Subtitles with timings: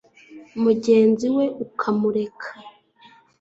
[0.61, 2.49] mugenziwe ukamureka